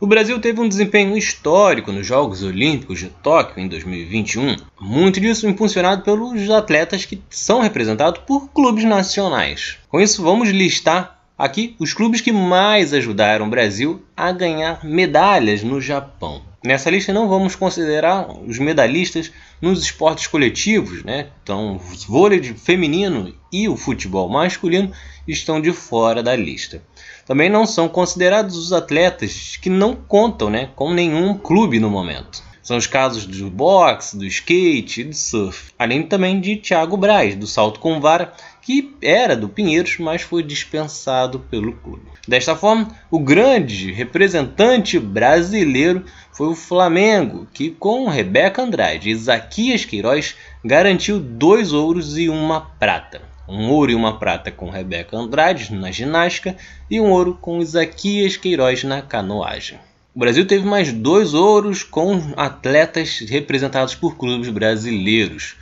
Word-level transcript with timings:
O 0.00 0.06
Brasil 0.06 0.40
teve 0.40 0.58
um 0.58 0.66
desempenho 0.66 1.14
histórico 1.14 1.92
nos 1.92 2.06
Jogos 2.06 2.42
Olímpicos 2.42 3.00
de 3.00 3.10
Tóquio 3.22 3.62
em 3.62 3.68
2021, 3.68 4.56
muito 4.80 5.20
disso 5.20 5.46
impulsionado 5.46 6.02
pelos 6.02 6.48
atletas 6.48 7.04
que 7.04 7.20
são 7.28 7.60
representados 7.60 8.22
por 8.26 8.48
clubes 8.48 8.84
nacionais. 8.84 9.76
Com 9.90 10.00
isso, 10.00 10.22
vamos 10.22 10.48
listar 10.48 11.19
aqui 11.40 11.74
os 11.78 11.94
clubes 11.94 12.20
que 12.20 12.30
mais 12.30 12.92
ajudaram 12.92 13.46
o 13.46 13.50
Brasil 13.50 14.02
a 14.14 14.30
ganhar 14.30 14.84
medalhas 14.84 15.62
no 15.62 15.80
Japão. 15.80 16.42
Nessa 16.62 16.90
lista 16.90 17.14
não 17.14 17.26
vamos 17.26 17.56
considerar 17.56 18.30
os 18.46 18.58
medalhistas 18.58 19.32
nos 19.62 19.82
esportes 19.82 20.26
coletivos, 20.26 21.02
né? 21.02 21.28
Então, 21.42 21.76
o 21.76 21.78
vôlei 22.06 22.42
feminino 22.42 23.34
e 23.50 23.66
o 23.66 23.78
futebol 23.78 24.28
masculino 24.28 24.92
estão 25.26 25.58
de 25.58 25.72
fora 25.72 26.22
da 26.22 26.36
lista. 26.36 26.82
Também 27.26 27.48
não 27.48 27.64
são 27.64 27.88
considerados 27.88 28.58
os 28.58 28.74
atletas 28.74 29.56
que 29.56 29.70
não 29.70 29.94
contam 29.94 30.50
né, 30.50 30.68
com 30.76 30.92
nenhum 30.92 31.38
clube 31.38 31.80
no 31.80 31.88
momento. 31.88 32.49
São 32.70 32.78
os 32.78 32.86
casos 32.86 33.26
do 33.26 33.50
boxe, 33.50 34.16
do 34.16 34.24
skate 34.24 35.00
e 35.00 35.04
do 35.04 35.12
surf. 35.12 35.72
Além 35.76 36.04
também 36.04 36.40
de 36.40 36.54
Thiago 36.54 36.96
Braz, 36.96 37.34
do 37.34 37.44
salto 37.44 37.80
com 37.80 38.00
vara, 38.00 38.32
que 38.62 38.94
era 39.02 39.34
do 39.34 39.48
Pinheiros, 39.48 39.98
mas 39.98 40.22
foi 40.22 40.40
dispensado 40.40 41.40
pelo 41.40 41.72
clube. 41.72 42.04
Desta 42.28 42.54
forma, 42.54 42.86
o 43.10 43.18
grande 43.18 43.90
representante 43.90 45.00
brasileiro 45.00 46.04
foi 46.30 46.46
o 46.46 46.54
Flamengo, 46.54 47.48
que 47.52 47.70
com 47.70 48.08
Rebeca 48.08 48.62
Andrade 48.62 49.10
e 49.10 49.16
Zaquias 49.16 49.84
Queiroz 49.84 50.36
garantiu 50.64 51.18
dois 51.18 51.72
ouros 51.72 52.16
e 52.16 52.28
uma 52.28 52.60
prata 52.60 53.20
um 53.48 53.68
ouro 53.68 53.90
e 53.90 53.96
uma 53.96 54.16
prata 54.16 54.52
com 54.52 54.70
Rebeca 54.70 55.16
Andrade 55.16 55.74
na 55.74 55.90
ginástica 55.90 56.56
e 56.88 57.00
um 57.00 57.10
ouro 57.10 57.36
com 57.40 57.60
Isaquias 57.60 58.36
Queiroz 58.36 58.84
na 58.84 59.02
canoagem. 59.02 59.80
O 60.20 60.26
Brasil 60.30 60.46
teve 60.46 60.66
mais 60.66 60.92
dois 60.92 61.32
ouros 61.32 61.82
com 61.82 62.20
atletas 62.36 63.20
representados 63.20 63.94
por 63.94 64.18
clubes 64.18 64.50
brasileiros. 64.50 65.56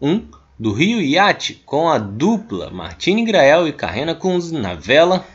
Um 0.00 0.22
do 0.56 0.72
Rio 0.72 1.02
Iate 1.02 1.60
com 1.66 1.88
a 1.88 1.98
dupla 1.98 2.70
Martini 2.70 3.24
Grael 3.24 3.66
e 3.66 3.72
Carrena 3.72 4.14
Kunz 4.14 4.52
na 4.52 4.74
vela 4.74 5.26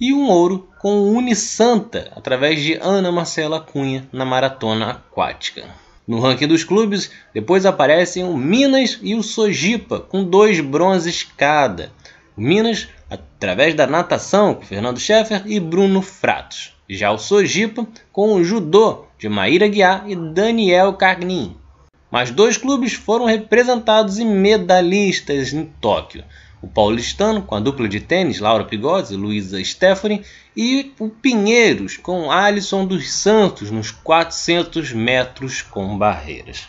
e 0.00 0.12
um 0.12 0.28
ouro 0.28 0.68
com 0.80 0.98
o 0.98 1.12
Unisanta 1.12 2.10
através 2.16 2.60
de 2.60 2.76
Ana 2.82 3.12
Marcela 3.12 3.60
Cunha 3.60 4.08
na 4.12 4.24
maratona 4.24 4.90
aquática. 4.90 5.66
No 6.04 6.18
ranking 6.18 6.48
dos 6.48 6.64
clubes, 6.64 7.12
depois 7.32 7.64
aparecem 7.64 8.24
o 8.24 8.36
Minas 8.36 8.98
e 9.00 9.14
o 9.14 9.22
Sojipa, 9.22 10.00
com 10.00 10.24
dois 10.24 10.58
bronzes 10.58 11.22
cada. 11.22 11.92
O 12.36 12.40
Minas, 12.40 12.88
através 13.08 13.72
da 13.72 13.86
natação, 13.86 14.54
com 14.54 14.62
Fernando 14.62 14.98
Scheffer 14.98 15.44
e 15.46 15.60
Bruno 15.60 16.02
Fratos. 16.02 16.79
Já 16.96 17.10
o 17.10 17.18
Sojipa, 17.18 17.86
com 18.12 18.34
o 18.34 18.44
judô, 18.44 19.04
de 19.18 19.28
Maíra 19.28 19.68
Guiar 19.68 20.04
e 20.08 20.14
Daniel 20.14 20.92
Carnin. 20.94 21.56
Mais 22.10 22.30
dois 22.30 22.56
clubes 22.56 22.94
foram 22.94 23.24
representados 23.24 24.18
e 24.18 24.24
medalhistas 24.24 25.52
em 25.52 25.64
Tóquio 25.80 26.24
o 26.62 26.68
paulistano 26.68 27.42
com 27.42 27.54
a 27.54 27.60
dupla 27.60 27.88
de 27.88 28.00
tênis 28.00 28.38
Laura 28.38 28.64
Pigozzi 28.64 29.14
e 29.14 29.16
Luísa 29.16 29.62
Stephanie 29.64 30.22
e 30.56 30.92
o 30.98 31.08
Pinheiros 31.08 31.96
com 31.96 32.30
Alisson 32.30 32.84
dos 32.84 33.10
Santos 33.10 33.70
nos 33.70 33.90
400 33.90 34.92
metros 34.92 35.62
com 35.62 35.96
barreiras. 35.96 36.68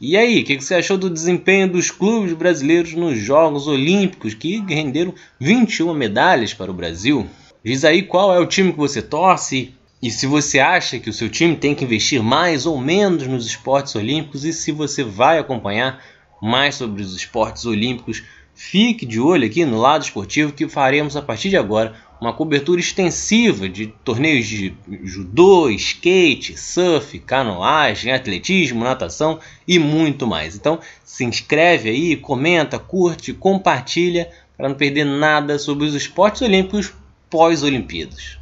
E 0.00 0.16
aí, 0.16 0.40
o 0.40 0.44
que, 0.44 0.56
que 0.56 0.64
você 0.64 0.74
achou 0.74 0.98
do 0.98 1.08
desempenho 1.08 1.70
dos 1.70 1.90
clubes 1.90 2.32
brasileiros 2.32 2.92
nos 2.94 3.18
Jogos 3.18 3.68
Olímpicos 3.68 4.34
que 4.34 4.58
renderam 4.58 5.14
21 5.38 5.94
medalhas 5.94 6.52
para 6.52 6.70
o 6.70 6.74
Brasil? 6.74 7.28
Diz 7.64 7.84
aí 7.84 8.02
qual 8.02 8.34
é 8.34 8.38
o 8.38 8.46
time 8.46 8.72
que 8.72 8.78
você 8.78 9.00
torce 9.00 9.74
e 10.02 10.10
se 10.10 10.26
você 10.26 10.58
acha 10.58 10.98
que 10.98 11.08
o 11.08 11.12
seu 11.12 11.28
time 11.28 11.56
tem 11.56 11.74
que 11.74 11.84
investir 11.84 12.22
mais 12.22 12.66
ou 12.66 12.76
menos 12.78 13.26
nos 13.26 13.46
esportes 13.46 13.94
olímpicos 13.94 14.44
e 14.44 14.52
se 14.52 14.72
você 14.72 15.04
vai 15.04 15.38
acompanhar 15.38 16.02
mais 16.40 16.74
sobre 16.74 17.02
os 17.02 17.14
esportes 17.14 17.64
olímpicos 17.64 18.22
Fique 18.54 19.06
de 19.06 19.18
olho 19.18 19.46
aqui 19.46 19.64
no 19.64 19.80
lado 19.80 20.02
esportivo 20.02 20.52
que 20.52 20.68
faremos 20.68 21.16
a 21.16 21.22
partir 21.22 21.48
de 21.48 21.56
agora 21.56 21.94
uma 22.20 22.32
cobertura 22.32 22.80
extensiva 22.80 23.68
de 23.68 23.88
torneios 24.04 24.46
de 24.46 24.74
judô, 25.02 25.68
skate, 25.70 26.56
surf, 26.56 27.18
canoagem, 27.20 28.12
atletismo, 28.12 28.84
natação 28.84 29.40
e 29.66 29.78
muito 29.78 30.26
mais. 30.26 30.54
Então 30.54 30.78
se 31.02 31.24
inscreve 31.24 31.88
aí, 31.88 32.16
comenta, 32.16 32.78
curte, 32.78 33.32
compartilha 33.32 34.30
para 34.56 34.68
não 34.68 34.76
perder 34.76 35.04
nada 35.04 35.58
sobre 35.58 35.86
os 35.86 35.94
esportes 35.94 36.42
olímpicos 36.42 36.92
pós-Olimpíadas. 37.32 38.38